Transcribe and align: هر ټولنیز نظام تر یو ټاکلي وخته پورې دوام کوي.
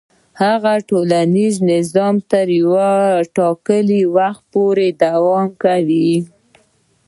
هر 0.39 0.79
ټولنیز 0.89 1.55
نظام 1.71 2.15
تر 2.31 2.45
یو 2.59 2.71
ټاکلي 3.37 4.01
وخته 4.15 4.43
پورې 4.53 4.87
دوام 5.03 5.47
کوي. 5.63 6.11